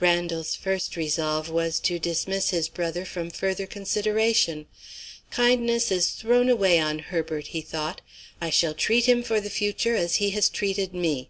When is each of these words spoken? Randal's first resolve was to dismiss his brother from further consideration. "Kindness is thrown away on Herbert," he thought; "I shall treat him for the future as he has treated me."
Randal's 0.00 0.54
first 0.54 0.96
resolve 0.96 1.50
was 1.50 1.78
to 1.80 1.98
dismiss 1.98 2.48
his 2.48 2.66
brother 2.66 3.04
from 3.04 3.28
further 3.28 3.66
consideration. 3.66 4.68
"Kindness 5.30 5.92
is 5.92 6.12
thrown 6.12 6.48
away 6.48 6.78
on 6.80 6.98
Herbert," 7.00 7.48
he 7.48 7.60
thought; 7.60 8.00
"I 8.40 8.48
shall 8.48 8.72
treat 8.72 9.04
him 9.06 9.22
for 9.22 9.38
the 9.38 9.50
future 9.50 9.94
as 9.94 10.14
he 10.14 10.30
has 10.30 10.48
treated 10.48 10.94
me." 10.94 11.28